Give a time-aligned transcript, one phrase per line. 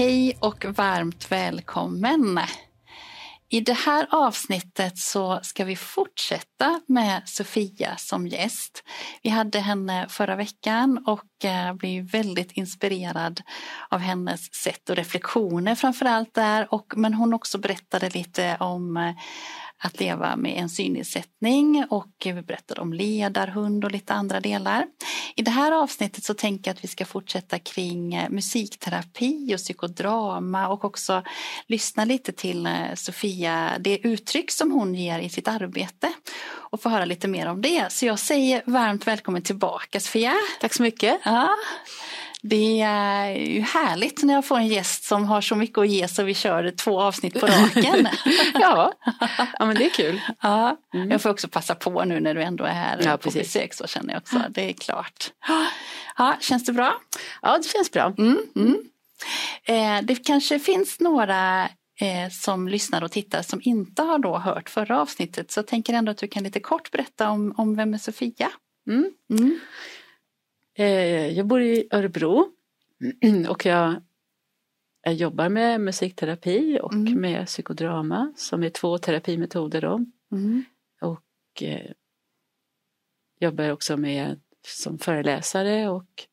[0.00, 2.40] Hej och varmt välkommen!
[3.48, 8.84] I det här avsnittet så ska vi fortsätta med Sofia som gäst.
[9.22, 13.42] Vi hade henne förra veckan och eh, blev väldigt inspirerad
[13.88, 16.74] av hennes sätt och reflektioner framför allt där.
[16.74, 19.14] Och, men hon också berättade lite om eh,
[19.82, 24.86] att leva med en synnedsättning och vi berättade om ledarhund och lite andra delar.
[25.36, 29.58] I det här avsnittet så tänker jag att vi ska fortsätta kring eh, musikterapi och
[29.58, 31.22] psykodrama och också
[31.66, 36.12] lyssna lite till eh, Sofia, det uttryck som hon ger i sitt arbete
[36.70, 37.92] och få höra lite mer om det.
[37.92, 40.34] Så jag säger varmt välkommen tillbaka Sofia.
[40.60, 41.20] Tack så mycket.
[41.24, 41.48] Ja.
[42.42, 46.08] Det är ju härligt när jag får en gäst som har så mycket att ge
[46.08, 48.08] så vi kör två avsnitt på raken.
[48.54, 48.92] ja.
[49.58, 50.20] ja, men det är kul.
[50.42, 51.10] Ja, mm.
[51.10, 53.42] Jag får också passa på nu när du ändå är här ja, på precis.
[53.42, 54.42] besök så känner jag också.
[54.50, 55.32] Det är klart.
[56.16, 56.94] Ja, känns det bra?
[57.42, 58.14] Ja, det känns bra.
[58.18, 58.76] Mm, mm.
[59.64, 61.64] Eh, det kanske finns några
[62.00, 65.94] eh, som lyssnar och tittar som inte har då hört förra avsnittet så jag tänker
[65.94, 68.50] ändå att du kan lite kort berätta om, om vem är Sofia?
[68.88, 69.12] Mm.
[70.74, 72.48] Eh, jag bor i Örebro
[73.48, 74.02] och jag,
[75.02, 77.20] jag jobbar med musikterapi och mm.
[77.20, 79.80] med psykodrama som är två terapimetoder.
[79.80, 80.04] Då.
[80.32, 80.64] Mm.
[81.00, 81.90] Och eh,
[83.40, 86.26] jobbar också med som föreläsare och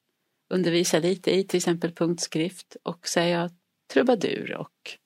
[0.50, 3.52] undervisar lite i till exempel punktskrift och så är jag
[3.94, 4.97] trubadur och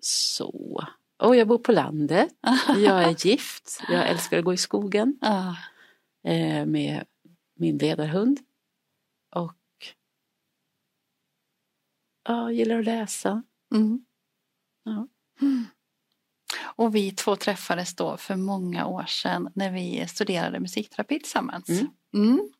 [0.00, 0.84] så.
[1.18, 2.28] Och jag bor på landet.
[2.68, 3.82] Jag är gift.
[3.88, 5.18] Jag älskar att gå i skogen.
[5.20, 5.54] Ah.
[6.24, 7.04] Eh, med
[7.56, 8.40] min ledarhund.
[9.34, 9.54] Och
[12.28, 13.42] ja, gillar att läsa.
[13.74, 14.04] Mm.
[14.84, 15.08] Ja.
[16.62, 21.68] Och vi två träffades då för många år sedan när vi studerade musikterapi tillsammans.
[21.68, 21.88] Mm.
[22.14, 22.50] Mm.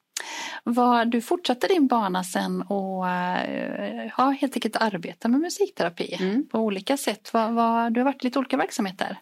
[0.64, 6.48] Var, du fortsatte din bana sen och eh, ja, helt enkelt arbeta med musikterapi mm.
[6.48, 7.32] på olika sätt.
[7.32, 9.18] Var, var, du har varit i lite olika verksamheter.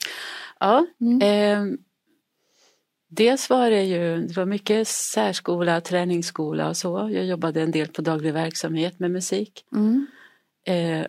[0.61, 0.87] Ja,
[1.23, 1.62] eh,
[3.17, 7.11] Dels var det ju det var mycket särskola, träningsskola och så.
[7.13, 9.67] Jag jobbade en del på daglig verksamhet med musik.
[9.73, 10.07] Mm.
[10.67, 11.07] Eh,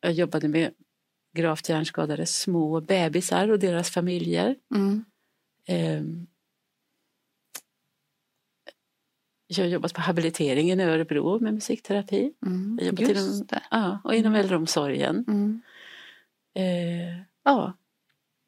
[0.00, 0.70] jag jobbade med
[1.36, 4.56] gravt hjärnskadade små bebisar och deras familjer.
[4.74, 5.04] Mm.
[5.66, 6.02] Eh,
[9.46, 12.32] jag har jobbat på habiliteringen i Örebro med musikterapi.
[12.46, 12.78] Mm.
[12.82, 15.24] Jag jobbat inom, ja, och inom äldreomsorgen.
[15.28, 15.62] Mm.
[16.54, 17.72] Eh, ja.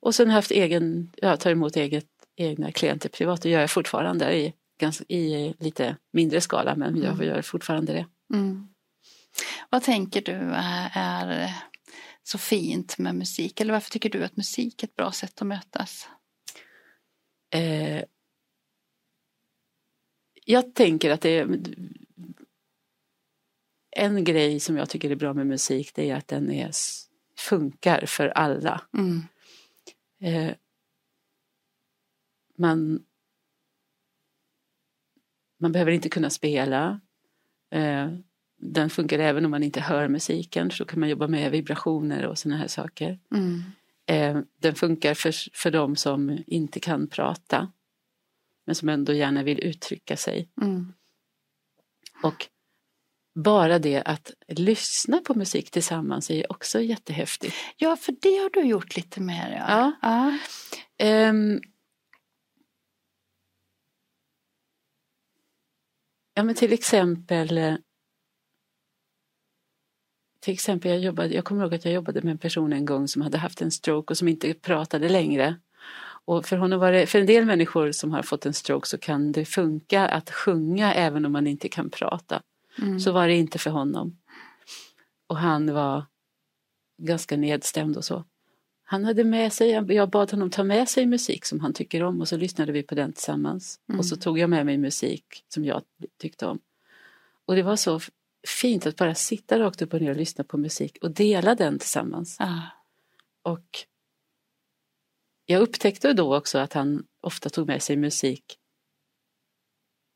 [0.00, 3.42] Och sen haft egen, jag tar emot eget egna klienter privat.
[3.42, 7.26] Det gör jag fortfarande i, ganska, i lite mindre skala men jag mm.
[7.26, 8.06] gör fortfarande det.
[8.34, 8.68] Mm.
[9.70, 10.52] Vad tänker du
[10.94, 11.54] är
[12.22, 13.60] så fint med musik?
[13.60, 16.08] Eller varför tycker du att musik är ett bra sätt att mötas?
[17.54, 18.04] Eh,
[20.44, 21.58] jag tänker att det är
[23.96, 26.70] en grej som jag tycker är bra med musik det är att den är,
[27.38, 28.80] funkar för alla.
[28.94, 29.22] Mm.
[30.20, 30.54] Eh,
[32.58, 33.02] man,
[35.60, 37.00] man behöver inte kunna spela.
[37.70, 38.08] Eh,
[38.60, 42.38] den funkar även om man inte hör musiken, så kan man jobba med vibrationer och
[42.38, 43.18] sådana här saker.
[43.34, 43.62] Mm.
[44.06, 47.72] Eh, den funkar för, för de som inte kan prata,
[48.66, 50.48] men som ändå gärna vill uttrycka sig.
[50.60, 50.92] Mm.
[52.22, 52.48] Och
[53.34, 57.54] bara det att lyssna på musik tillsammans är också jättehäftigt.
[57.76, 59.64] Ja, för det har du gjort lite mer.
[59.68, 59.92] Ja.
[60.02, 60.38] ja.
[61.30, 61.60] Um,
[66.38, 67.74] Ja men till exempel eh,
[70.40, 73.08] till exempel jag, jobbade, jag kommer ihåg att jag jobbade med en person en gång
[73.08, 75.56] som hade haft en stroke och som inte pratade längre.
[76.24, 78.98] Och för, honom var det, för en del människor som har fått en stroke så
[78.98, 82.42] kan det funka att sjunga även om man inte kan prata.
[82.82, 83.00] Mm.
[83.00, 84.18] Så var det inte för honom.
[85.26, 86.06] Och han var
[87.02, 88.24] ganska nedstämd och så.
[88.90, 92.20] Han hade med sig, jag bad honom ta med sig musik som han tycker om
[92.20, 93.80] och så lyssnade vi på den tillsammans.
[93.88, 93.98] Mm.
[93.98, 95.82] Och så tog jag med mig musik som jag
[96.18, 96.58] tyckte om.
[97.46, 98.00] Och det var så
[98.46, 101.78] fint att bara sitta rakt upp och ner och lyssna på musik och dela den
[101.78, 102.36] tillsammans.
[102.40, 102.60] Ah.
[103.42, 103.66] Och
[105.46, 108.58] jag upptäckte då också att han ofta tog med sig musik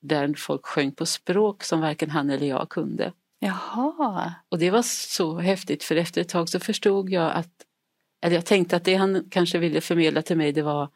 [0.01, 3.13] där folk sjöng på språk som varken han eller jag kunde.
[3.39, 4.35] Jaha.
[4.49, 7.67] Och det var så häftigt för efter ett tag så förstod jag att,
[8.23, 10.89] eller jag tänkte att det han kanske ville förmedla till mig det var,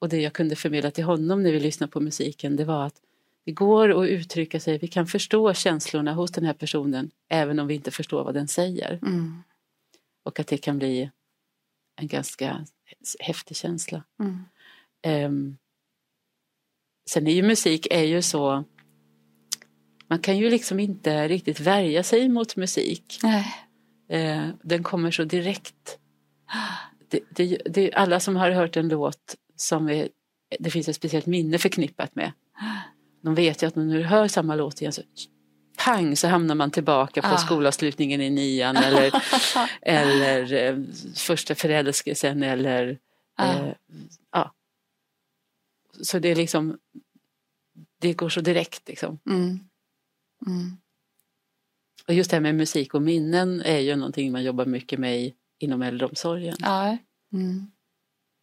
[0.00, 2.94] och det jag kunde förmedla till honom när vi lyssnade på musiken, det var att
[3.44, 7.66] det går att uttrycka sig, vi kan förstå känslorna hos den här personen även om
[7.66, 8.98] vi inte förstår vad den säger.
[9.02, 9.42] Mm.
[10.24, 11.10] Och att det kan bli
[11.96, 12.66] en ganska
[13.20, 14.02] häftig känsla.
[14.20, 14.44] Mm.
[15.26, 15.56] Um,
[17.10, 18.64] sen är ju musik är ju så
[20.12, 23.18] man kan ju liksom inte riktigt värja sig mot musik.
[23.22, 23.46] Nej.
[24.08, 25.98] Eh, den kommer så direkt.
[27.08, 30.08] Det, det, det, alla som har hört en låt som är,
[30.58, 32.32] det finns ett speciellt minne förknippat med.
[33.22, 35.02] De vet ju att när du hör samma låt igen så
[35.84, 37.36] pang så hamnar man tillbaka på Ah.
[37.36, 39.12] skolavslutningen i nian eller,
[39.82, 40.78] eller eh,
[41.16, 42.98] första förälskelsen eller
[43.36, 43.52] Ah.
[43.54, 43.74] eh,
[44.32, 44.54] ja.
[46.02, 46.78] Så det är liksom
[47.98, 49.18] det går så direkt liksom.
[49.26, 49.60] Mm.
[50.46, 50.76] Mm.
[52.08, 55.20] Och just det här med musik och minnen är ju någonting man jobbar mycket med
[55.20, 56.56] i, inom äldreomsorgen.
[56.60, 56.98] Ja.
[57.32, 57.70] Mm.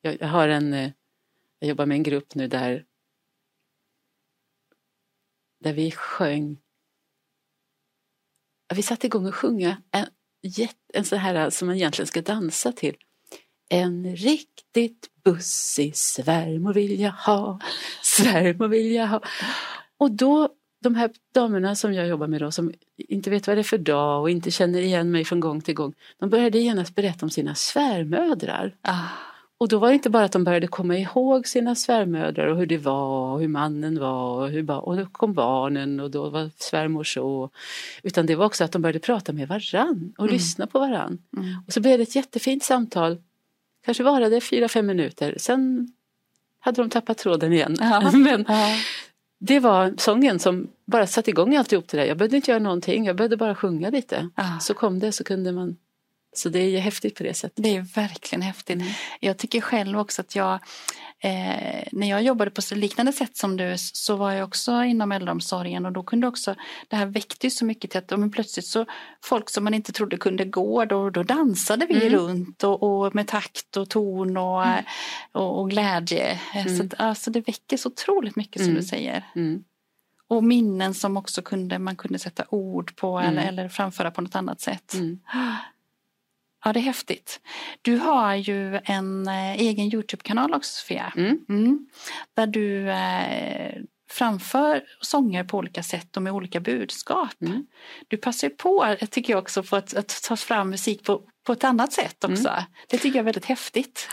[0.01, 0.91] Jag, jag har en, eh,
[1.59, 2.85] jag jobbar med en grupp nu där
[5.63, 6.57] där vi sjöng
[8.75, 10.05] vi satte igång och sjunga en,
[10.93, 12.95] en sån här som man egentligen ska dansa till.
[13.69, 17.59] En riktigt bussig svärmor vill jag ha,
[18.01, 19.21] svärmor vill jag ha.
[19.97, 23.61] Och då, de här damerna som jag jobbar med då, som inte vet vad det
[23.61, 26.95] är för dag och inte känner igen mig från gång till gång, de började genast
[26.95, 28.75] berätta om sina svärmödrar.
[28.81, 28.93] Ah.
[29.57, 32.65] Och då var det inte bara att de började komma ihåg sina svärmödrar och hur
[32.65, 36.29] det var och hur mannen var och, hur, ba- och då kom barnen och då
[36.29, 37.49] var svärmor så.
[38.03, 40.33] Utan det var också att de började prata med varann och Mm.
[40.33, 41.17] lyssna på varann.
[41.37, 41.55] Mm.
[41.67, 43.17] Och så blev det ett jättefint samtal.
[43.85, 45.35] Kanske varade fyra, fem minuter.
[45.37, 45.91] Sen
[46.59, 47.75] hade de tappat tråden igen.
[47.79, 48.11] Ja.
[48.17, 48.67] Men Ja.
[49.39, 52.05] Det var sången som bara satte igång alltihop det där.
[52.05, 54.29] Jag behövde inte göra någonting, jag behövde bara sjunga lite.
[54.35, 54.59] Ah.
[54.59, 55.77] Så kom det så kunde man.
[56.33, 57.63] Så det är häftigt på det sättet.
[57.63, 58.75] Det är verkligen häftigt.
[58.75, 58.87] Mm.
[59.19, 60.59] Jag tycker själv också att jag,
[61.23, 65.11] eh, när jag jobbade på så liknande sätt som du så var jag också inom
[65.11, 66.55] äldreomsorgen och då kunde också,
[66.87, 68.85] det här väckte så mycket till att men plötsligt så
[69.23, 72.19] folk som man inte trodde kunde gå, då, då dansade vi Mm.
[72.19, 74.83] runt och, och med takt och ton och, eh,
[75.31, 76.31] och, och glädje.
[76.55, 76.85] Eh, Så, Mm.
[76.87, 78.81] att, alltså, det väcker så otroligt mycket som Mm.
[78.81, 79.25] du säger.
[79.35, 79.63] Mm.
[80.27, 83.29] Och minnen som också kunde, man kunde sätta ord på Mm.
[83.37, 84.93] eller, eller framföra på något annat sätt.
[86.59, 86.69] Mm.
[86.69, 87.39] Ja, det är häftigt.
[87.81, 91.13] Du har ju en eh, egen Youtube-kanal också, Sofia.
[91.17, 91.39] Mm.
[91.49, 91.87] Mm.
[92.35, 93.75] Där du eh,
[94.11, 97.41] framför sånger på olika sätt och med olika budskap.
[97.41, 97.65] Mm.
[98.07, 101.63] Du passar på, tycker jag också, på att, att ta fram musik på, på ett
[101.63, 102.53] annat sätt också.
[102.89, 104.09] Det tycker jag är väldigt häftigt.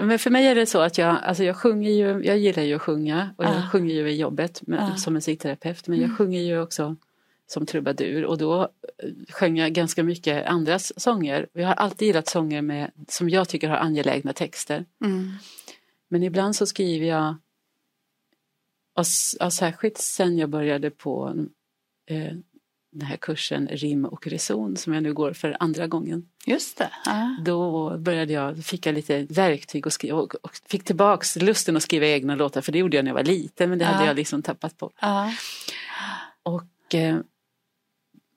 [0.00, 2.74] Men för mig är det så att jag, alltså jag sjunger ju, jag gillar ju
[2.74, 3.68] att sjunga och jag Ah.
[3.72, 4.96] sjunger ju i jobbet med, Ah.
[4.96, 6.16] som musikterapeut men jag Mm.
[6.16, 6.96] sjunger ju också
[7.46, 11.48] som trubadur och då eh, sjöng jag ganska mycket andras sånger.
[11.52, 14.84] Jag har alltid gillat sånger med, som jag tycker har angelägna texter.
[15.04, 15.32] Mm.
[16.08, 17.34] Men ibland så skriver jag,
[18.96, 19.04] och,
[19.38, 21.34] ja, särskilt sen jag började på
[22.06, 22.32] eh,
[22.92, 26.28] den här kursen Rim och reson som jag nu går för andra gången.
[26.46, 26.90] Just det.
[27.04, 27.36] Ja.
[27.44, 31.82] Då började jag, fick jag lite verktyg och, skriva, och, och fick tillbaks lusten att
[31.82, 34.06] skriva egna låtar för det gjorde jag när jag var liten men det hade Ja.
[34.06, 34.90] jag liksom tappat på.
[35.00, 35.32] Ja.
[36.42, 37.18] Och eh,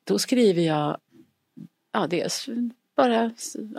[0.07, 0.97] då skriver jag
[1.93, 2.49] ja, dels
[2.95, 3.31] bara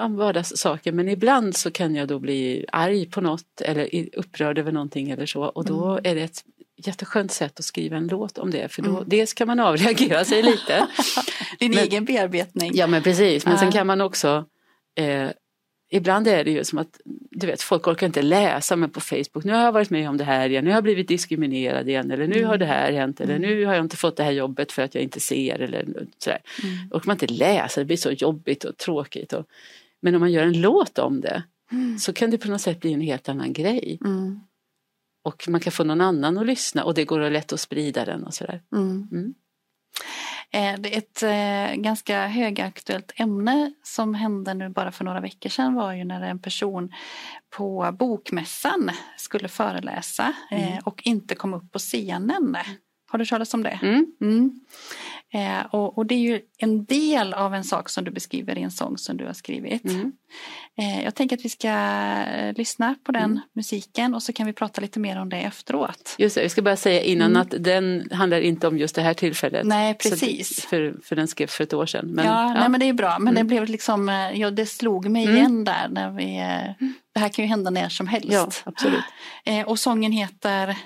[0.09, 5.11] vardagssaker men ibland så kan jag då bli arg på något eller upprörd över någonting
[5.11, 6.01] eller så och då Mm.
[6.05, 6.45] är det ett
[6.77, 9.05] jätteskönt sätt att skriva en låt om det för då Mm.
[9.07, 10.87] dels kan man avreagera sig lite
[11.59, 12.71] Din Men- egen bearbetning.
[12.75, 14.45] Ja men precis, men sen kan man också
[14.95, 15.29] eh,
[15.90, 19.45] Ibland är det ju som att du vet, folk orkar inte läsa men på Facebook,
[19.45, 22.11] nu har jag varit med om det här igen, nu har jag blivit diskriminerad igen
[22.11, 22.49] eller nu Mm.
[22.49, 23.49] har det här hänt eller Mm.
[23.50, 25.87] nu har jag inte fått det här jobbet för att jag inte ser eller
[26.18, 26.38] sådär.
[26.62, 26.76] Mm.
[26.92, 29.33] Orkar man inte läsa, det blir så jobbigt och tråkigt.
[29.33, 29.47] Och,
[30.00, 31.42] men om man gör en låt om det
[31.73, 31.99] Mm.
[31.99, 33.99] så kan det på något sätt bli en helt annan grej.
[34.04, 34.40] Mm.
[35.25, 38.25] Och man kan få någon annan att lyssna och det går lätt att sprida den
[38.25, 38.62] och sådär.
[38.73, 39.35] Mm.
[40.55, 45.93] Eh, ett eh, ganska högaktuellt ämne som hände nu bara för några veckor sedan var
[45.93, 46.93] ju när en person
[47.57, 50.78] på bokmässan skulle föreläsa eh, Mm.
[50.85, 52.57] och inte kom upp på scenen.
[53.11, 53.79] Har du hört talas om det?
[53.83, 54.07] Mm.
[54.21, 54.61] Mm.
[55.33, 58.62] Eh, och, och det är ju en del av en sak som du beskriver i
[58.62, 59.85] en sång som du har skrivit.
[59.85, 60.12] Mm.
[60.79, 63.41] Eh, jag tänker att vi ska eh, lyssna på den Mm.
[63.53, 66.15] musiken och så kan vi prata lite mer om det efteråt.
[66.19, 67.43] Just det, jag ska bara säga innan Mm.
[67.43, 69.67] att den handlar inte om just det här tillfället.
[69.67, 70.57] Nej, Så precis.
[70.57, 72.07] det- för, för den skrevs för ett år sedan.
[72.07, 73.19] Men, ja, Nej, men det är bra.
[73.19, 73.49] Men det Mm.
[73.49, 75.88] blev liksom, eh, ja, det slog mig igen där.
[75.88, 78.29] När vi, eh, det här kan ju hända när som helst.
[78.33, 79.05] ja absolut.
[79.67, 80.77] Och sången heter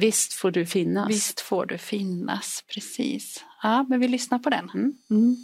[0.00, 1.10] Visst får du finnas.
[1.10, 3.44] Visst får du finnas, precis.
[3.62, 4.70] Ja, men vi lyssnar på den.
[4.74, 4.96] Mm.
[5.10, 5.36] Mm.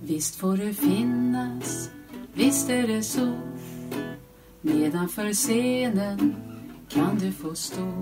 [0.00, 1.90] Visst får du finnas,
[2.34, 3.32] visst är det så.
[4.60, 6.36] Nedanför scenen
[6.88, 7.92] kan du få stå.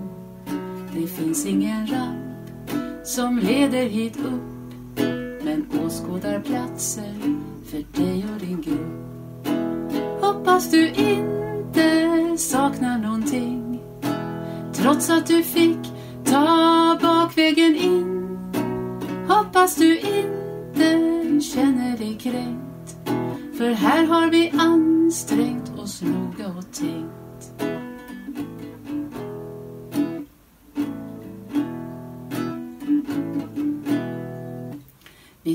[0.93, 2.69] Det finns ingen ramp
[3.03, 4.54] som leder hit upp.
[5.85, 7.13] Åskådarplatser
[7.65, 9.15] för dig och din grupp.
[10.21, 13.81] Hoppas du inte saknar någonting.
[14.73, 15.79] Trots att du fick
[16.25, 18.37] ta bakvägen in.
[19.27, 22.97] Hoppas du inte känner dig kränkt.
[23.57, 27.14] För här har vi ansträngt oss noga och tänkt.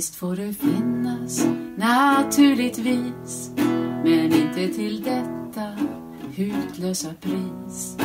[0.00, 3.50] Visst får du finnas, naturligtvis.
[4.04, 5.66] Men inte till detta
[6.35, 7.97] hutlösa pris.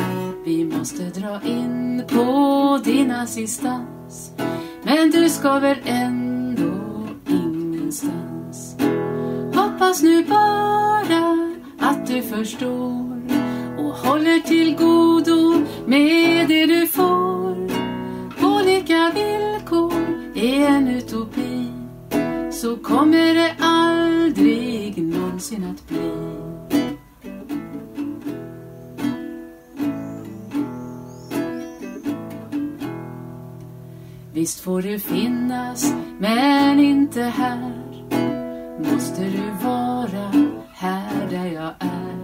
[0.44, 4.32] Vi måste dra in på din assistans.
[4.82, 8.76] Men du ska väl ändå ingenstans.
[9.54, 13.22] Hoppas nu bara att du förstår
[13.78, 17.68] och håller till godo med det du får.
[18.40, 19.92] På lika villkor
[20.34, 21.45] är en utopi.
[22.66, 26.12] Så kommer det aldrig någonsin att bli.
[34.32, 37.82] Visst får du finnas, men inte här.
[38.92, 40.32] Måste du vara
[40.72, 42.16] här där jag är.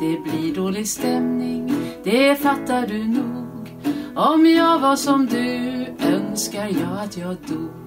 [0.00, 3.78] Det blir dålig stämning, det fattar du nog.
[4.16, 7.81] Om jag var som du önskar jag att jag dog.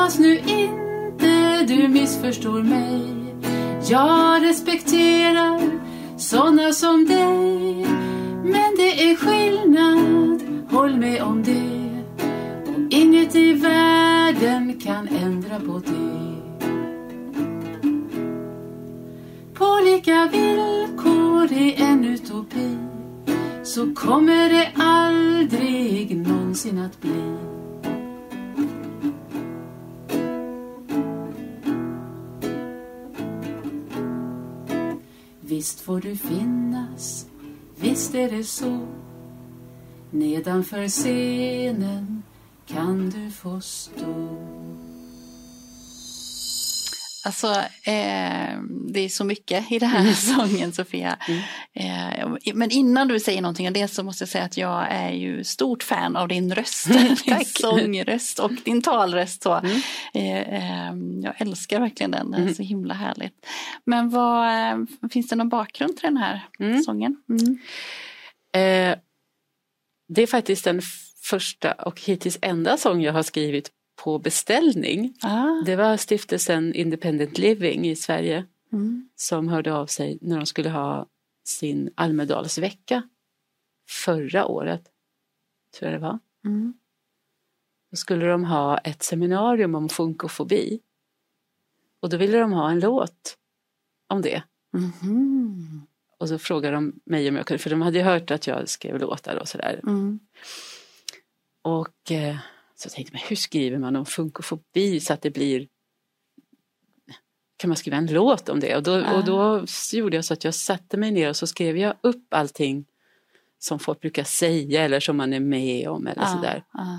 [0.00, 3.02] Hoppas nu inte du missförstår mig.
[3.90, 5.60] Jag respekterar
[6.16, 7.86] såna som dig.
[8.44, 12.24] Men det är skillnad, håll med om det.
[12.70, 16.36] Och inget i världen kan ändra på det.
[19.54, 22.76] På lika villkor i en utopi.
[23.62, 27.59] Så kommer det aldrig någonsin att bli.
[35.50, 37.26] Visst får du finnas,
[37.76, 38.86] visst är det så.
[40.10, 42.22] Nedanför scenen
[42.66, 44.36] kan du få stå.
[47.24, 47.46] Alltså,
[47.84, 48.58] eh,
[48.92, 51.18] det är så mycket i den här sången, Sofia.
[51.28, 51.40] Mm.
[51.74, 55.10] Eh, men innan du säger någonting om det så måste jag säga att jag är
[55.10, 56.86] ju stort fan av din röst.
[56.92, 57.46] din Tack.
[57.46, 59.42] sångröst och din talröst.
[59.42, 59.54] Så.
[59.54, 59.80] Mm.
[60.14, 60.38] Eh,
[60.88, 62.54] eh, jag älskar verkligen den, den är Mm.
[62.54, 63.46] så himla härligt.
[63.84, 64.78] Men vad, eh,
[65.12, 66.82] finns det någon bakgrund till den här Mm.
[66.82, 67.16] sången?
[67.28, 67.58] Mm.
[68.52, 68.98] Eh,
[70.08, 70.80] det är faktiskt den
[71.22, 73.70] första och hittills enda sång jag har skrivit
[74.04, 75.14] på beställning.
[75.22, 79.08] Ah, Det var stiftelsen Independent Living i Sverige mm.
[79.16, 81.06] som hörde av sig när de skulle ha
[81.44, 83.02] sin Almedalsvecka
[83.88, 84.82] förra året.
[85.78, 86.18] Tror jag det var.
[86.44, 86.74] Mm.
[87.90, 90.80] Då skulle de ha ett seminarium om funkofobi.
[92.00, 93.36] Och då ville de ha en låt
[94.08, 94.42] om det.
[94.72, 95.86] Mhm.
[96.18, 98.68] Och så frågade de mig om jag kunde, för de hade ju hört att jag
[98.68, 99.80] skrev låtar och sådär.
[99.82, 100.20] Mm.
[101.62, 102.36] Och eh,
[102.80, 105.68] så tänkte jag, men hur skriver man om funkofobi så att det blir
[107.56, 108.76] kan man skriva en låt om det?
[108.76, 109.14] Och då, Ah.
[109.18, 112.34] och då gjorde jag så att jag satte mig ner och så skrev jag upp
[112.34, 112.84] allting
[113.58, 116.64] som folk brukar säga eller som man är med om eller Ah, sådär.
[116.72, 116.96] ah.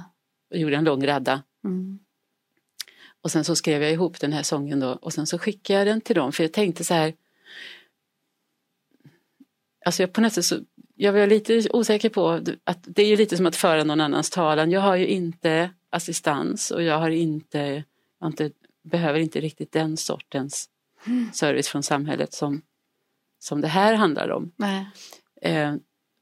[0.52, 1.44] Och gjorde en lång radda.
[1.64, 2.00] Mm.
[3.22, 5.88] Och sen så skrev jag ihop den här sången då och sen så skickade jag
[5.88, 7.14] den till dem för jag tänkte så här.
[9.86, 10.60] Alltså jag på något sätt så,
[11.02, 12.30] jag var lite osäker på
[12.64, 14.72] att det är ju lite som att föra någon annans talan.
[14.72, 17.84] Jag har ju inte assistans och jag har inte,
[18.20, 18.52] jag inte
[18.84, 20.70] behöver inte riktigt den sortens
[21.34, 22.62] service från samhället som,
[23.40, 24.52] som det här handlar om.
[25.42, 25.76] Eh,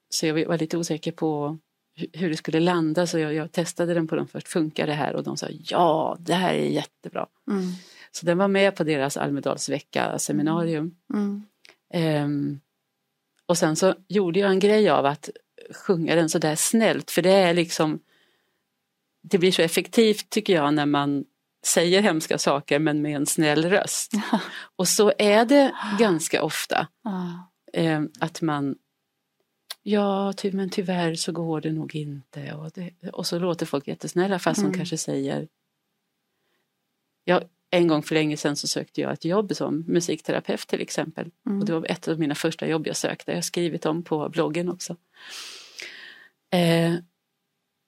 [0.09, 1.57] så jag var lite osäker på
[1.97, 4.47] hu- hur det skulle landa så jag, jag testade den på dem först.
[4.47, 5.15] Funkar det här?
[5.15, 7.27] Och de sa ja, det här är jättebra.
[7.51, 7.71] Mm.
[8.11, 10.95] Så den var med på deras Almedalsvecka seminarium.
[11.13, 11.43] Mm.
[11.93, 12.59] Ehm,
[13.49, 15.29] och sen så gjorde jag en grej av att
[15.85, 17.99] sjunga den sådär snällt för det är liksom
[19.21, 21.25] det blir så effektivt tycker jag när man
[21.65, 24.11] säger hemska saker men med en snäll röst.
[24.75, 26.87] Och så är det ganska ofta.
[27.73, 28.75] Eh, att man
[29.83, 32.53] Ja, ty, men tyvärr så går det nog inte.
[32.53, 34.71] Och, det, och så låter folk jättesnälla fast Mm.
[34.71, 35.47] de kanske säger
[37.23, 41.31] jag, en gång för länge sedan så sökte jag ett jobb som musikterapeut till exempel.
[41.45, 41.59] Mm.
[41.59, 43.31] Och det var ett av mina första jobb jag sökte.
[43.31, 44.95] Jag har skrivit om på bloggen också.
[46.51, 46.93] Eh,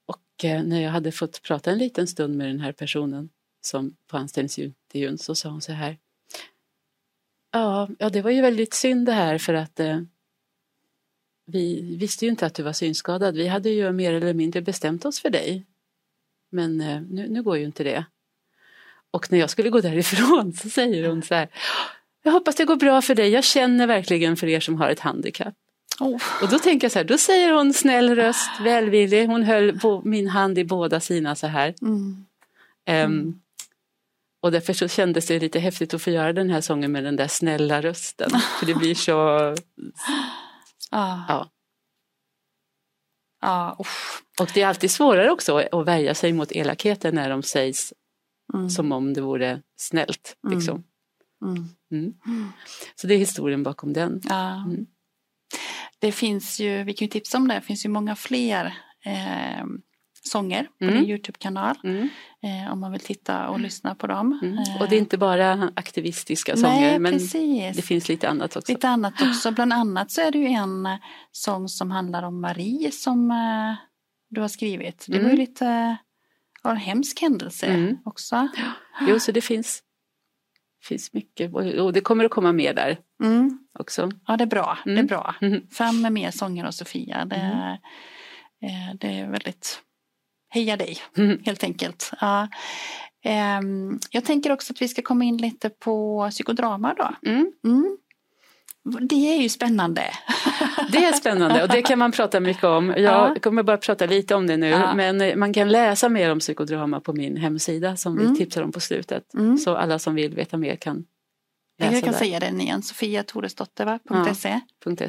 [0.05, 3.29] och eh, när jag hade fått prata en liten stund med den här personen
[3.61, 5.97] som på anställningsintervjun så sa hon så här.
[7.51, 10.01] Ja, ja det var ju väldigt synd det här för att eh,
[11.45, 13.35] vi visste ju inte att du var synskadad.
[13.35, 15.65] Vi hade ju mer eller mindre bestämt oss för dig.
[16.49, 18.05] Men eh, nu, nu går ju inte det.
[19.11, 21.49] Och när jag skulle gå därifrån så säger hon så här.
[22.23, 23.29] Jag hoppas det går bra för dig.
[23.29, 25.53] Jag känner verkligen för er som har ett handikapp.
[25.99, 26.21] Oh.
[26.41, 29.27] Och då tänker jag så här, då säger hon snäll röst, välvillig.
[29.27, 31.75] Hon höll på min hand i båda sina så här.
[31.81, 32.25] Mm.
[32.85, 33.39] Ehm,
[34.41, 37.15] och därför så kändes det lite häftigt att få göra den här sången med den
[37.15, 38.29] där snälla rösten.
[38.59, 39.13] För det blir så,
[40.91, 41.17] Ah.
[41.27, 41.49] ja.
[43.41, 43.71] Ah.
[44.39, 47.93] Och det är alltid svårare också att värja sig mot elakheter när de sägs
[48.53, 48.69] Mm.
[48.69, 50.35] som om det vore snällt.
[50.45, 50.57] Mm.
[50.57, 50.83] Liksom.
[51.45, 51.67] Mm.
[51.91, 52.13] Mm.
[52.95, 54.21] Så det är historien bakom den.
[54.29, 54.55] Ja.
[54.55, 54.85] Mm.
[55.99, 58.65] Det finns ju, vi kan ju tipsa om det, det finns ju många fler
[59.05, 59.65] eh,
[60.23, 60.95] sånger på Mm.
[60.95, 61.75] din Youtube-kanal.
[61.83, 62.09] Mm.
[62.43, 64.39] Eh, om man vill titta och lyssna på dem.
[64.43, 64.57] Mm.
[64.57, 67.75] Eh, Och det är inte bara aktivistiska sånger Nej, men precis.
[67.75, 68.71] det finns lite annat också.
[68.71, 69.51] Lite annat också.
[69.55, 70.95] Bland annat så är det ju en eh,
[71.31, 73.75] sång som handlar om Marie som eh,
[74.29, 75.05] du har skrivit.
[75.07, 75.97] Det var ju lite
[76.63, 77.97] av en hemsk händelse Mm.
[78.05, 78.47] också.
[79.07, 79.83] Jo, så det finns,
[80.83, 83.59] finns mycket och och det kommer att komma mer där Mm.
[83.79, 84.11] också.
[84.27, 84.77] Ja, det är bra.
[84.83, 85.07] Det är Mm.
[85.07, 85.35] bra.
[85.41, 85.67] Mm.
[85.67, 87.25] Fram med mer sånger av Sofia.
[87.25, 87.57] Det, Mm.
[87.57, 87.73] är-
[88.63, 89.81] eh, det är väldigt...
[90.53, 91.39] Heja dig, Mm.
[91.45, 92.11] helt enkelt.
[92.21, 92.47] Ja.
[93.23, 97.29] Ehm, Jag tänker också att vi ska komma in lite på psykodrama då.
[97.29, 97.51] Mm.
[97.63, 97.97] Mm.
[99.01, 100.03] Det är ju spännande.
[100.91, 102.89] Det är spännande och det kan man prata mycket om.
[102.89, 103.35] Jag Ja.
[103.41, 104.93] kommer bara prata lite om det nu Ja.
[104.95, 108.31] men man kan läsa mer om psykodrama på min hemsida som Mm.
[108.33, 109.33] vi tipsar om på slutet.
[109.33, 109.57] Mm.
[109.57, 111.05] Så alla som vill veta mer kan
[111.79, 112.19] läsa Jag kan där.
[112.19, 113.99] säga den igen, sofiatoresdotter, va?
[114.09, 114.33] Ja.
[114.35, 114.59] .se.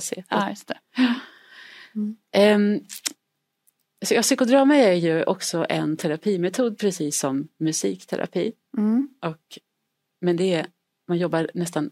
[0.00, 0.24] .se.
[0.28, 0.78] Ja, just det.
[4.04, 8.52] Så, ja, psykodrama är ju också en terapimetod precis som musikterapi.
[8.78, 9.08] Mm.
[9.22, 9.58] Och,
[10.20, 10.66] men det är,
[11.08, 11.90] man jobbar nästan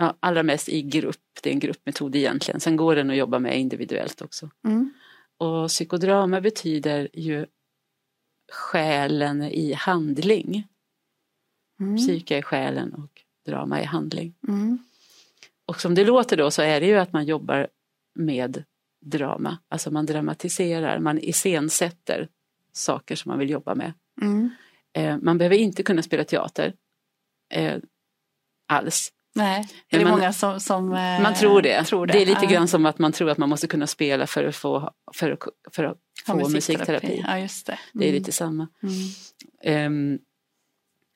[0.00, 1.38] ja, allra mest i grupp.
[1.42, 2.60] Det är en gruppmetod egentligen.
[2.60, 4.50] Sen går den att jobba med individuellt också.
[4.64, 4.92] Mm.
[5.38, 7.46] Och psykodrama betyder ju
[8.52, 10.66] själen i handling.
[11.80, 11.96] Mm.
[11.96, 14.34] Psyke är själen och drama är handling.
[14.48, 14.78] Mm.
[15.66, 17.68] Och som det låter då så är det ju att man jobbar
[18.14, 18.64] med
[19.00, 19.58] drama.
[19.68, 22.28] Alltså man dramatiserar, man iscensätter
[22.72, 23.92] saker som man vill jobba med.
[24.22, 24.50] Mm.
[24.92, 26.74] Eh, man behöver inte kunna spela teater
[27.54, 27.76] eh,
[28.66, 29.12] alls.
[29.34, 31.84] Nej, är det man- många som, som eh, Man tror det.
[31.84, 32.12] tror det.
[32.12, 32.50] det är lite Ja.
[32.50, 35.38] grann som att man tror att man måste kunna spela för att få, för
[35.72, 37.24] för att få musikterapi.
[37.26, 37.78] Ja, just det.
[37.92, 38.18] Det är Mm.
[38.18, 38.68] lite samma.
[38.82, 38.94] Mm.
[39.62, 40.18] Ehm,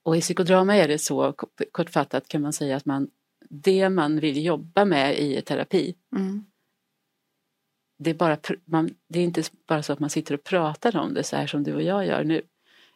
[0.03, 1.33] och i psykodrama är det så
[1.73, 3.09] kortfattat kan man säga att man
[3.51, 6.45] det man vill jobba med i terapi Mm.
[7.99, 11.15] det är, bara, man, det är inte bara så att man sitter och pratar om
[11.15, 12.43] det så här som du och jag gör nu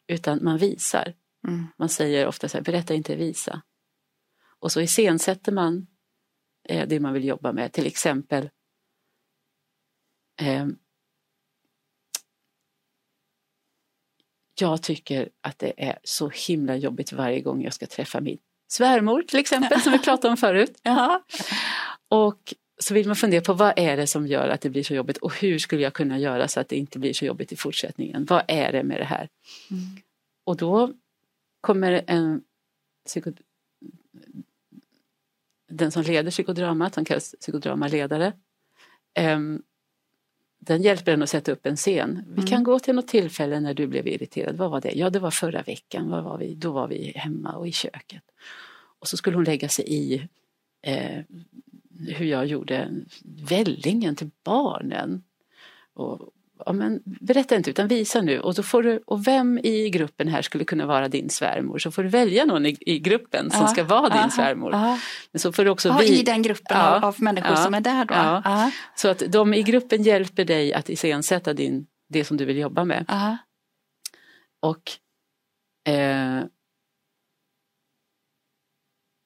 [0.06, 1.12] utan man visar.
[1.48, 1.66] Mm.
[1.76, 3.62] Man säger ofta så här, berätta inte, visa.
[4.60, 5.86] Och så iscensätter man
[6.68, 8.50] eh, det man vill jobba med, till exempel
[10.40, 10.66] eh,
[14.60, 19.22] Jag tycker att det är så himla jobbigt varje gång jag ska träffa min svärmor
[19.22, 20.80] till exempel, som vi pratade om förut.
[20.82, 21.24] Ja.
[22.08, 24.94] Och så vill man fundera på vad är det som gör att det blir så
[24.94, 27.56] jobbigt och hur skulle jag kunna göra så att det inte blir så jobbigt i
[27.56, 28.24] fortsättningen?
[28.24, 29.28] Vad är det med det här?
[29.70, 29.82] Mm.
[30.44, 30.92] Och då
[31.60, 32.42] kommer en
[33.06, 33.32] psyko...
[35.68, 38.32] den som leder psykodramat, som kallas psykodramaledare,
[39.14, 39.62] ehm,
[40.60, 42.24] den hjälper en att sätta upp en scen.
[42.28, 42.64] Vi kan Mm.
[42.64, 44.56] gå till något tillfälle när du blev irriterad.
[44.56, 44.92] Vad var det?
[44.92, 46.10] Ja, det var förra veckan.
[46.10, 46.54] Vad var vi?
[46.54, 48.22] Då var vi hemma och i köket.
[48.98, 50.28] Och så skulle hon lägga sig i
[50.82, 51.22] eh,
[52.16, 52.90] hur jag gjorde
[53.48, 55.24] vällingen till barnen.
[55.94, 56.32] Och,
[56.66, 58.40] ja, men, berätta inte utan visa nu.
[58.40, 61.78] Och, då får du, och vem i gruppen här skulle kunna vara din svärmor?
[61.78, 64.72] Så får du välja någon i, i gruppen som Ja, ska vara din ja, svärmor.
[64.72, 64.98] ja.
[65.32, 66.96] Men så får du också vi, I den gruppen Ja.
[66.96, 67.56] av, av människor Ja.
[67.56, 68.70] som är där då?
[68.94, 72.84] Så att de i gruppen hjälper dig att iscensätta din, det som du vill jobba
[72.84, 73.04] med.
[74.62, 74.82] Och,
[75.92, 76.42] eh,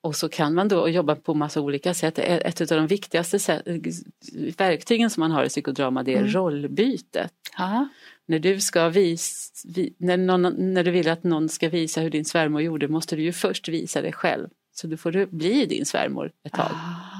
[0.03, 2.19] och så kan man då jobba på massa olika sätt.
[2.19, 3.63] Ett av de viktigaste sätt,
[4.59, 6.31] verktygen som man har i psykodrama det är Mm.
[6.33, 7.33] rollbytet.
[8.27, 12.11] När du, ska vis, vi, när, någon, när du vill att någon ska visa hur
[12.11, 14.49] din svärmor gjorde måste du ju först visa dig själv.
[14.73, 16.73] Så du får du bli din svärmor ett tag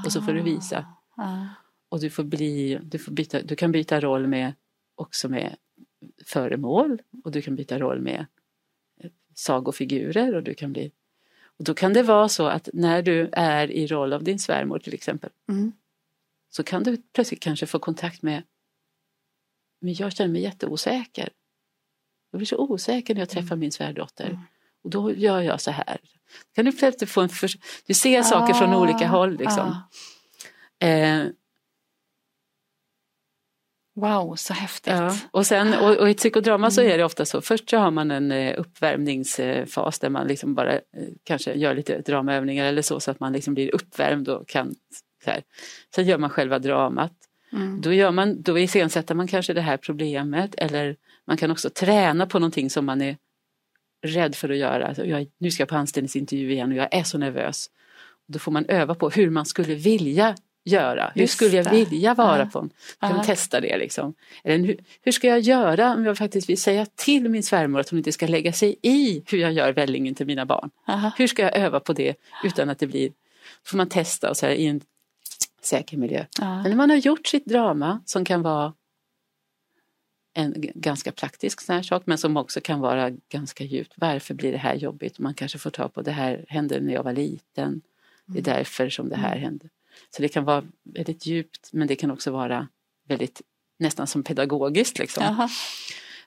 [0.07, 0.87] och så får du visa.
[1.17, 1.49] Ja.
[1.89, 4.53] Och du, får bli, du, får byta, du kan byta roll med
[4.95, 5.57] också med
[6.27, 8.27] föremål och du kan byta roll med
[9.01, 10.91] eh, sagofigurer och du kan bli
[11.59, 14.79] Och då kan det vara så att när du är i roll av din svärmor
[14.79, 15.73] till exempel Mm.
[16.51, 18.43] så kan du plötsligt kanske få kontakt med
[19.81, 21.29] men jag känner mig jätteosäker.
[22.31, 24.25] Jag blir så osäker när jag träffar min svärdotter.
[24.27, 24.41] Mm.
[24.85, 25.99] Och då gör jag så här.
[26.55, 27.51] Kan du plötsligt få en för...
[27.87, 29.77] Du ser saker från Ah, olika håll liksom.
[30.81, 30.87] ah.
[30.87, 31.27] Eh,
[34.03, 34.93] Wow, så häftigt.
[34.93, 37.91] Ja, och, sen, och, och i psykodrama så är det ofta så, först så har
[37.91, 40.81] man en eh, uppvärmningsfas där man liksom bara eh,
[41.25, 44.75] kanske gör lite dramaövningar eller så så att man liksom blir uppvärmd och kan
[45.25, 45.43] så här.
[45.95, 47.13] Sen gör man själva dramat.
[47.53, 47.81] Mm.
[47.81, 52.27] Då, gör man, då iscensätter man kanske det här problemet eller man kan också träna
[52.27, 53.17] på någonting som man är
[54.07, 54.87] rädd för att göra.
[54.87, 57.67] Alltså, jag, nu ska jag på anställningsintervju igen och jag är så nervös.
[58.29, 61.13] Då får man öva på hur man skulle vilja göra.
[61.15, 62.47] Hur skulle jag vilja vara Ja.
[62.47, 62.71] på en
[63.01, 63.25] kan Ja.
[63.25, 64.15] testa det liksom.
[64.45, 67.89] Eller hur, hur ska jag göra om jag faktiskt vill säga till min svärmor att
[67.89, 70.71] hon inte ska lägga sig i hur jag gör vällingen till mina barn.
[70.89, 71.13] Aha.
[71.19, 73.13] Hur ska jag öva på det utan att det blir,
[73.65, 74.81] får man testa och så här, i en
[75.63, 76.25] säker miljö.
[76.41, 76.55] Ja.
[76.63, 78.73] Men när man har gjort sitt drama som kan vara
[80.35, 83.93] en ganska praktisk sån här sak men som också kan vara ganska djupt.
[83.97, 85.19] Varför blir det här jobbigt?
[85.19, 87.83] Man kanske får ta på det här hände när jag var liten.
[88.27, 89.69] Det är därför som det här hände.
[90.11, 92.69] Så det kan vara väldigt djupt men det kan också vara
[93.09, 93.43] väldigt
[93.79, 94.99] nästan som pedagogiskt.
[94.99, 95.25] Liksom.
[95.25, 95.49] Jaha.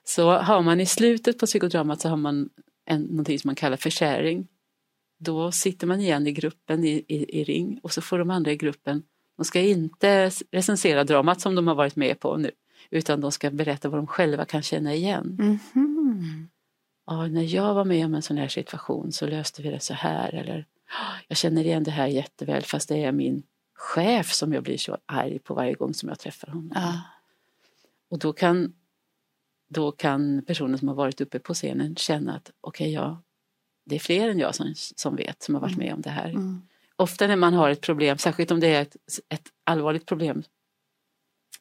[0.04, 2.48] Så har man i slutet på psykodramat så har man
[2.86, 4.48] en, någonting som man kallar för sharing.
[5.18, 8.52] Då sitter man igen i gruppen i, i, i ring och så får de andra
[8.52, 9.02] i gruppen,
[9.36, 12.50] de ska inte recensera dramat som de har varit med på nu,
[12.90, 15.36] utan de ska berätta vad de själva kan känna igen.
[15.38, 16.48] Mhm.
[17.06, 19.94] Ja, när jag var med om en sån här situation så löste vi det så
[19.94, 20.66] här eller
[21.00, 23.42] "Ah, jag känner igen det här jätteväl fast det är min
[23.76, 26.72] chef som jag blir så arg på varje gång som jag träffar honom.
[26.74, 27.00] Ja.
[28.08, 28.74] Och då kan,
[29.68, 33.22] då kan personen som har varit uppe på scenen känna att okej, ja,
[33.84, 36.28] det är fler än jag som, som vet, som har varit med om det här.
[36.28, 36.62] Mm.
[36.96, 38.96] Ofta när man har ett problem, särskilt om det är ett,
[39.28, 40.42] ett allvarligt problem,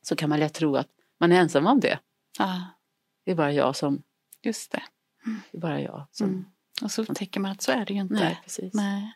[0.01, 1.99] så kan man lätt tro att man är ensam om det.
[2.39, 2.65] Ja,
[3.25, 4.03] Det är bara jag som,
[4.41, 4.83] just det.
[5.51, 6.45] det är bara jag som Mm.
[6.83, 8.13] Och så upptäcker man att så är det ju inte.
[8.13, 8.73] Nej, precis.
[8.73, 9.13] Nej.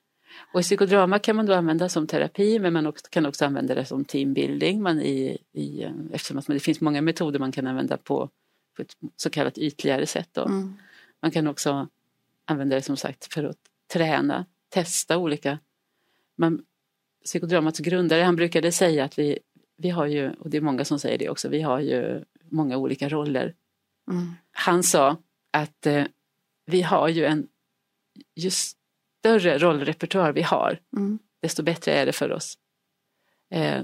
[0.53, 3.75] Och i psykodrama kan man då använda som terapi men man också, kan också använda
[3.75, 4.81] det som teambuilding.
[4.81, 8.29] Man i, i, eftersom att det finns många metoder man kan använda på,
[8.75, 10.37] på ett så kallat ytligare sätt.
[10.37, 10.73] Mm.
[11.21, 11.87] Man kan också
[12.45, 13.57] använda det som sagt för att
[13.93, 15.59] träna, testa olika.
[16.35, 16.65] Man,
[17.25, 19.39] psykodramats grundare han brukade säga att vi,
[19.77, 22.77] vi har ju, och det är många som säger det också, vi har ju många
[22.77, 23.55] olika roller.
[24.11, 24.31] Mm.
[24.51, 25.17] Han sa
[25.51, 26.03] att eh,
[26.65, 27.47] vi har ju en,
[28.35, 28.51] ju
[29.29, 31.19] större rollrepertoar vi har, Mm.
[31.41, 32.57] desto bättre är det för oss.
[33.51, 33.83] Eh,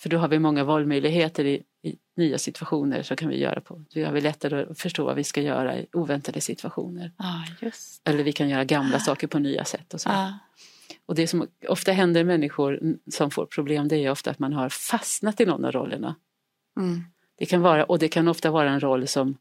[0.00, 3.84] för då har vi många valmöjligheter i, i nya situationer som kan vi göra på.
[3.94, 7.12] Då har vi lättare att förstå vad vi ska göra i oväntade situationer.
[7.60, 9.94] Just Eller vi kan göra gamla saker på nya sätt.
[9.94, 10.08] Och, så.
[10.08, 10.38] ja.
[11.06, 14.68] och det som ofta händer människor som får problem det är ofta att man har
[14.68, 16.14] fastnat i någon av rollerna.
[16.76, 17.04] Mm.
[17.38, 19.36] Det kan vara, och det kan ofta vara en roll som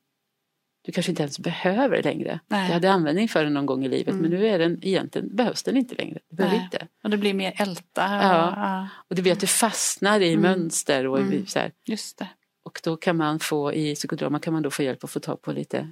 [0.87, 2.39] du kanske inte ens behöver längre.
[2.47, 2.67] Nej.
[2.67, 4.21] Du hade användning för den någon gång i livet Mm.
[4.21, 6.19] men nu är den egentligen behövs den inte längre.
[6.29, 6.63] Du behöver Nej.
[6.73, 6.87] inte.
[7.03, 8.01] Och det blir mer älta.
[8.01, 8.53] Ja.
[8.55, 8.87] ja.
[9.09, 10.41] Och det blir att du fastnar i Mm.
[10.41, 11.45] mönster och Mm.
[11.47, 11.71] så här.
[11.85, 12.27] Just det.
[12.63, 15.41] Och då kan man få i psykodrama kan man då få hjälp att få tag
[15.41, 15.91] på lite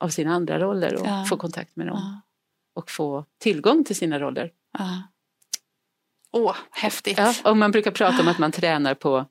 [0.00, 1.24] av sina andra roller och Ja.
[1.28, 1.98] få kontakt med dem.
[2.02, 2.20] Ja.
[2.74, 4.50] Och få tillgång till sina roller.
[6.32, 7.18] Åh, häftigt.
[7.18, 9.26] Ja, och man brukar prata om att man tränar på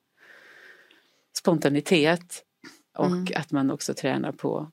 [1.38, 2.44] spontanitet
[2.98, 3.26] och Mm.
[3.36, 4.72] att man också tränar på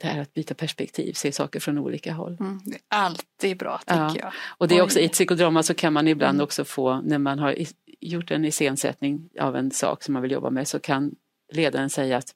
[0.00, 2.36] det här att byta perspektiv, se saker från olika håll.
[2.40, 2.60] Mm.
[2.64, 4.16] Det är alltid bra tycker Ja.
[4.20, 4.32] jag.
[4.58, 4.82] Och det är Oj.
[4.82, 6.44] också i ett psykodrama så kan man ibland Mm.
[6.44, 7.56] också få, när man har
[8.00, 11.14] gjort en iscensättning av en sak som man vill jobba med, så kan
[11.52, 12.34] ledaren säga att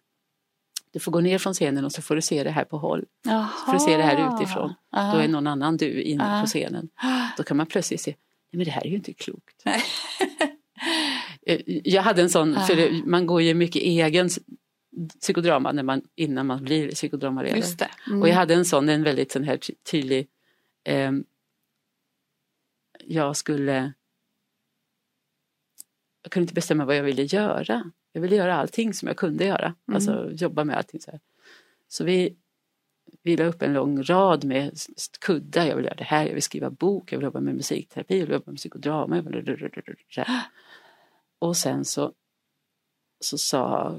[0.93, 3.05] du får gå ner från scenen och så får du se det här på håll.
[3.25, 3.49] Jaha.
[3.67, 4.75] får du se det här utifrån.
[4.93, 5.13] Ja.
[5.15, 6.41] Då är någon annan du inne Ja.
[6.41, 6.89] på scenen.
[7.37, 8.17] Då kan man plötsligt se, nej
[8.59, 9.63] men det här är ju inte klokt.
[11.47, 12.61] Eh, Jag hade en sån, Ah.
[12.67, 14.29] för det, man går ju mycket egen
[15.21, 17.59] psykodrama när man, innan man blir psykodramaledare.
[17.59, 17.91] Just det.
[18.07, 18.23] Mm.
[18.23, 20.29] Och jag hade en sån, en väldigt sån här ty- tydlig,
[20.85, 21.25] ehm,
[23.05, 23.93] jag skulle,
[26.23, 27.91] jag kunde inte bestämma vad jag ville göra.
[28.13, 29.95] Jag ville göra allting som jag kunde göra, Mm.
[29.95, 31.21] alltså jobba med allting så här.
[31.89, 32.37] Så vi,
[33.23, 34.79] vi la upp en lång rad med
[35.21, 38.19] kuddar, jag vill göra det här, jag vill skriva bok, jag vill jobba med musikterapi,
[38.19, 39.17] jag vill jobba med psykodrama.
[39.17, 39.69] Jag vill...
[41.39, 42.13] Och sen så,
[43.21, 43.97] så sa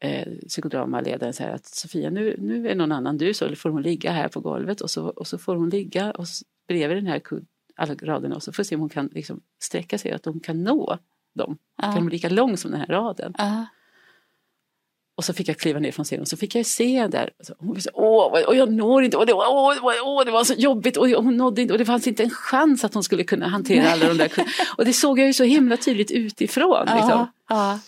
[0.00, 3.82] eh, psykodramaledaren så här att Sofia nu, nu är någon annan du så får hon
[3.82, 6.26] ligga här på golvet och så, och så får hon ligga och
[6.68, 9.40] bredvid den här kud, alla raderna och så får vi se om hon kan liksom
[9.62, 10.98] sträcka sig att hon kan nå
[11.34, 11.56] dem.
[11.80, 11.94] Kan Ja.
[11.96, 13.34] hon bli lika lång som den här raden?
[13.38, 13.66] Ja.
[15.16, 17.30] och så fick jag kliva ner från scenen och så fick jag se där.
[17.58, 20.54] Hon sa, åh, och jag når inte, och det, var, åh, åh, det var så
[20.54, 23.48] jobbigt och hon nådde inte och det fanns inte en chans att hon skulle kunna
[23.48, 24.32] hantera alla de där.
[24.78, 26.86] Och det såg jag ju så himla tydligt utifrån.
[26.94, 27.26] Liksom.
[27.48, 27.78] Ja.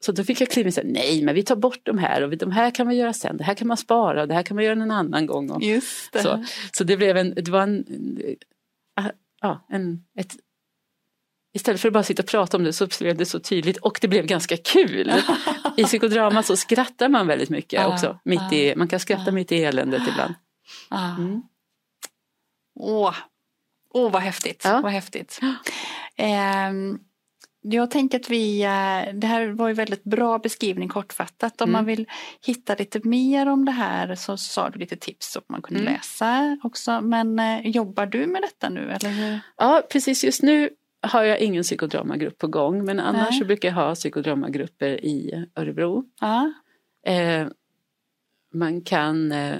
[0.00, 2.22] Så då fick jag kliva in och säga, nej men vi tar bort de här
[2.22, 4.42] och de här kan man göra sen, det här kan man spara och det här
[4.42, 5.50] kan man göra en annan gång.
[5.50, 6.22] Och, Just det.
[6.22, 7.84] så, så det blev en, det var en,
[8.98, 9.06] äh,
[9.40, 10.36] ja, en, ett
[11.52, 13.98] Istället för att bara sitta och prata om det så blev det så tydligt och
[14.00, 15.12] det blev ganska kul.
[15.76, 18.18] I psykodrama så skrattar man väldigt mycket också.
[18.24, 20.34] Mitt i, man kan skratta mitt i eländet ibland.
[21.18, 21.42] Mm.
[22.80, 23.14] Åh,
[23.94, 24.62] Åh, vad häftigt.
[24.64, 24.80] Ja.
[24.80, 25.40] Vad häftigt.
[26.16, 26.98] Ehm,
[27.62, 31.60] jag tänker att vi, eh, det här var ju väldigt bra beskrivning kortfattat.
[31.60, 31.72] Om Mm.
[31.78, 32.06] man vill
[32.46, 35.92] hitta lite mer om det här så sa du lite tips som man kunde Mm.
[35.92, 37.00] läsa också.
[37.00, 39.40] Men eh, jobbar du med detta nu eller hur?
[39.56, 40.24] Ja, precis.
[40.24, 40.70] Just nu
[41.02, 43.38] har jag ingen psykodramagrupp på gång men annars Nej.
[43.38, 46.04] så brukar jag ha psykodramagrupper i Örebro.
[46.20, 46.52] Ja,
[47.06, 47.46] Eh,
[48.54, 49.58] man kan eh,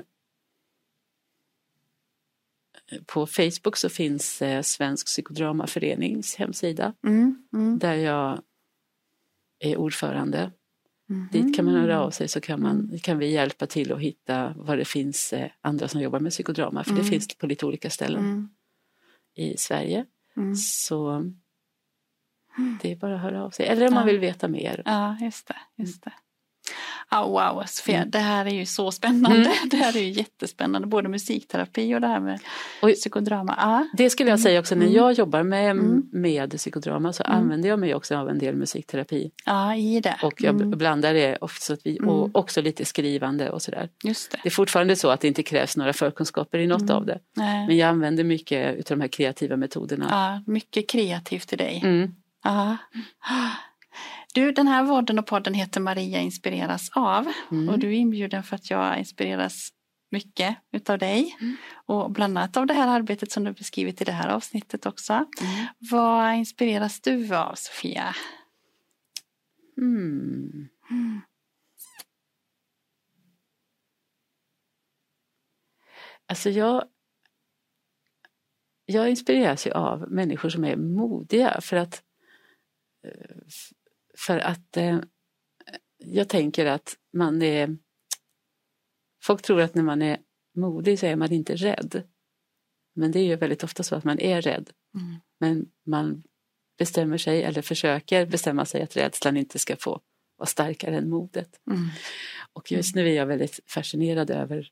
[3.07, 8.42] på Facebook så finns eh, Svensk psykodramaförenings hemsida mm, mm, där jag
[9.59, 10.53] är ordförande.
[11.09, 11.29] mhm.
[11.33, 14.53] Dit kan man höra av sig så kan, man, kan vi hjälpa till att hitta
[14.57, 17.11] var det finns eh, andra som jobbar med psykodrama för det Mm.
[17.11, 18.48] finns på lite olika ställen Mm,
[19.35, 20.07] i Sverige.
[20.37, 20.55] mm.
[20.57, 21.24] Så
[22.83, 23.66] det är bara att höra av sig.
[23.66, 24.83] Eller om man vill veta mer.
[24.85, 25.57] Ja, just det.
[25.76, 26.12] Just det.
[27.12, 29.36] Ah, wow, Sofia, det här är ju så spännande.
[29.38, 29.52] Mm.
[29.70, 32.40] Det här är ju jättespännande, både musikterapi och det här med
[32.82, 32.94] Oj.
[32.94, 33.54] psykodrama.
[33.58, 34.96] Ja, Det skulle jag säga också när Mm.
[34.96, 36.02] jag jobbar med, Mm.
[36.12, 37.36] med psykodrama så Mm.
[37.38, 39.30] använder jag mig också av en del musikterapi.
[39.44, 40.16] ja i det.
[40.22, 42.08] Och jag Mm, blandar det ofta så att vi, Mm.
[42.10, 43.88] och också lite skrivande och sådär.
[44.04, 44.38] just det.
[44.42, 46.96] Det är fortfarande så att det inte krävs några förkunskaper i något Mm.
[46.96, 47.18] av det.
[47.36, 47.66] Nej.
[47.66, 50.06] Men jag använder mycket utav de här kreativa metoderna.
[50.10, 51.80] Ja, mycket kreativt i dig.
[51.84, 52.14] Mm.
[52.44, 52.76] Ja.
[54.34, 57.32] Du, den här vodden och podden heter Maria inspireras av.
[57.50, 57.68] Mm.
[57.68, 59.68] Och du är inbjuden för att jag inspireras
[60.10, 61.36] mycket utav dig.
[61.40, 61.56] Mm.
[61.86, 65.12] Och bland annat av det här arbetet som du beskrivit i det här avsnittet också.
[65.12, 65.66] Mm.
[65.78, 68.14] Vad inspireras du av, Sofia?
[69.78, 70.68] Mm.
[76.26, 76.84] Alltså jag,
[78.84, 82.02] jag inspireras ju av människor som är modiga för att,
[83.04, 83.36] eh,
[84.26, 85.00] för att eh,
[85.98, 87.76] jag tänker att man är
[89.22, 90.18] Folk tror att när man är
[90.56, 92.02] modig så är man inte rädd.
[92.94, 94.70] Men det är ju väldigt ofta så att man är rädd.
[94.94, 95.16] Mm.
[95.40, 96.22] Men man
[96.78, 100.00] bestämmer sig eller försöker bestämma sig att rädslan inte ska få
[100.37, 101.61] vara starkare än modet.
[101.70, 101.88] Mm.
[102.52, 104.68] Och just nu är jag väldigt fascinerad över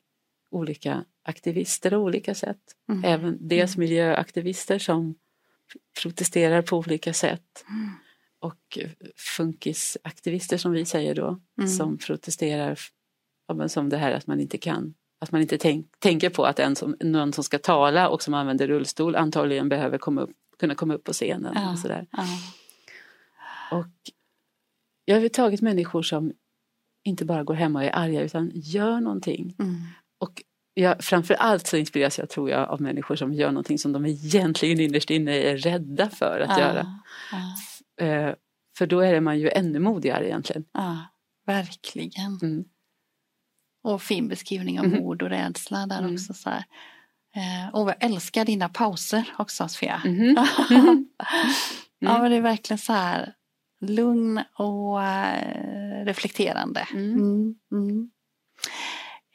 [0.51, 2.75] olika aktivister av olika sätt.
[2.91, 3.03] Mm.
[3.03, 5.15] Även dels miljöaktivister som
[6.01, 7.65] protesterar på olika sätt.
[8.41, 8.77] Och
[9.17, 11.69] funkisaktivister som vi säger då, Mm.
[11.69, 12.79] som protesterar
[13.47, 16.59] ja, som det här att man inte kan att man inte tänk, tänker på att
[16.59, 20.75] en som, någon som ska tala och som använder rullstol antagligen behöver komma upp, kunna
[20.75, 21.53] komma upp på scenen.
[21.55, 21.71] Ja.
[21.71, 22.07] Och sådär.
[22.11, 22.23] Ja.
[23.77, 23.85] Och
[25.05, 26.33] jag har överhuvudtaget människor som
[27.03, 29.55] inte bara går hemma och är arga utan gör någonting.
[29.59, 29.75] Mm.
[30.17, 33.91] Och jag, framför allt så inspireras jag tror jag av människor som gör någonting som
[33.91, 36.59] de egentligen innerst inne är rädda för att Ja.
[36.59, 36.99] göra.
[37.99, 38.33] Eh,
[38.77, 40.65] för då är man ju ännu modigare egentligen.
[40.73, 40.97] Ja,
[41.45, 42.39] verkligen.
[42.41, 42.63] Mm.
[43.83, 44.99] Och fin beskrivning av Mhm.
[44.99, 46.13] mod och rädsla där Mm.
[46.13, 46.33] också.
[46.33, 46.63] Så här.
[47.35, 50.01] Eh, och jag älskar dina pauser också Sofia.
[50.05, 50.35] Mhm.
[52.01, 53.33] Ja men det är verkligen så här
[53.81, 56.87] lugn och eh, reflekterande.
[56.93, 57.11] Mm.
[57.13, 58.11] Mm, mm.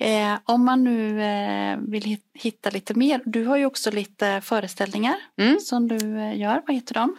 [0.04, 4.40] Eh, om man nu eh, vill hit- hitta lite mer, du har ju också lite
[4.40, 5.60] föreställningar Mm.
[5.60, 7.16] som du eh, gör, vad heter de?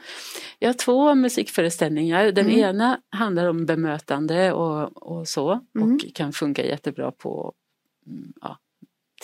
[0.59, 2.31] Jag har två musikföreställningar.
[2.31, 2.59] Den Mm.
[2.59, 5.93] ena handlar om bemötande och, och så Mm.
[5.95, 7.53] och kan funka jättebra på
[8.07, 8.57] mm, ja,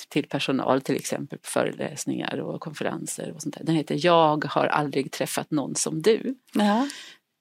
[0.10, 3.63] till personal till exempel på föreläsningar och konferenser och sånt där.
[3.65, 6.36] Den heter Jag har aldrig träffat någon som du.
[6.54, 6.88] Ja.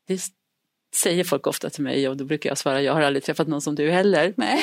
[0.06, 0.18] Det
[0.94, 3.60] säger folk ofta till mig och då brukar jag svara jag har aldrig träffat någon
[3.60, 4.34] som du heller.
[4.36, 4.62] Nej.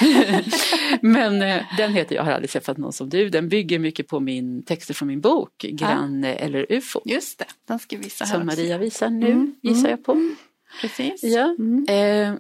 [1.02, 3.30] Men eh, den heter Jag har aldrig träffat någon som du.
[3.30, 7.02] Den bygger mycket på min texter från min bok Granne eller UFO.
[7.06, 8.62] Just det, den ska vi visa här Som också.
[8.62, 9.92] Maria visar nu Mm, gissar mm.
[9.92, 10.36] jag på.
[10.82, 11.24] Precis.
[11.24, 11.56] Ja.
[11.60, 11.86] Mm.
[11.90, 12.40] Eh,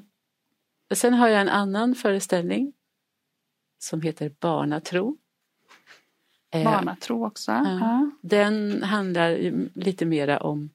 [0.96, 2.74] sen har jag en annan föreställning
[3.80, 5.18] som heter Barnatro.
[6.54, 7.52] Eh, Barnatro också.
[7.52, 7.80] Ja.
[7.80, 8.12] Ja.
[8.22, 10.70] Den handlar lite mera om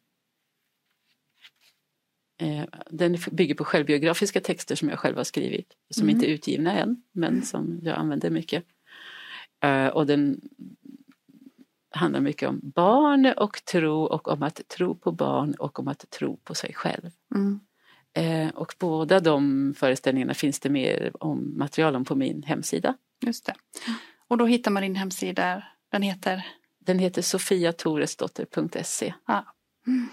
[2.91, 5.73] den bygger på självbiografiska texter som jag själv har skrivit.
[5.91, 6.15] Som Mm.
[6.15, 8.65] inte är utgivna än, men som jag använder mycket.
[9.65, 10.41] Eh, och den
[11.91, 16.11] handlar mycket om barn och tro och om att tro på barn och om att
[16.11, 17.11] tro på sig själv.
[17.35, 17.61] Mm.
[18.15, 22.95] Eh, och båda de föreställningarna finns det mer om material om på min hemsida.
[23.21, 23.55] Just det.
[24.29, 26.47] Och då hittar man din hemsida, den heter?
[26.79, 29.15] Den heter sofiatoresdotter.se.
[29.27, 29.45] Ja.
[29.87, 30.09] Mm.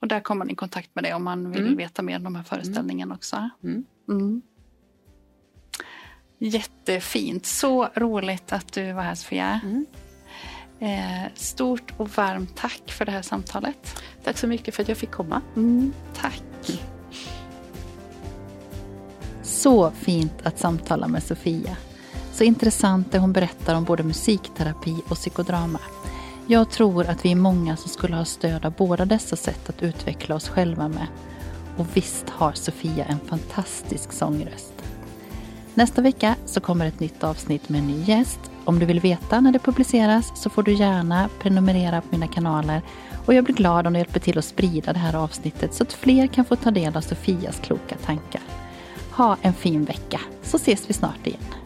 [0.00, 1.76] Och där kommer man i kontakt med dig om man vill mm.
[1.76, 3.50] veta mer om de här föreställningarna också.
[3.64, 3.84] Mm.
[4.08, 4.42] mm.
[6.38, 9.60] Jättefint, så roligt att du var här Sofia.
[9.64, 9.86] Mm.
[10.80, 14.02] Eh, stort och varmt tack för det här samtalet.
[14.24, 15.42] Tack så mycket för att jag fick komma.
[15.56, 16.42] Mm, tack.
[19.42, 21.76] Så fint att samtala med Sofia.
[22.32, 25.80] Så intressant det hon berättar om både musikterapi och psykodrama.
[26.52, 29.82] Jag tror att vi är många som skulle ha stöd av båda dessa sätt att
[29.82, 31.06] utveckla oss själva med.
[31.76, 34.72] Och visst har Sofia en fantastisk sångröst.
[35.74, 38.38] Nästa vecka så kommer ett nytt avsnitt med en ny gäst.
[38.64, 42.82] Om du vill veta när det publiceras så får du gärna prenumerera på mina kanaler
[43.26, 45.92] och jag blir glad om du hjälper till att sprida det här avsnittet så att
[45.92, 48.42] fler kan få ta del av Sofias kloka tankar.
[49.10, 51.61] Ha en fin vecka så ses vi snart igen.